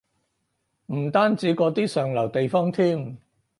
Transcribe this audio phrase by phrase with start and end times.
[0.87, 3.19] 唔單止嗰啲上流地方添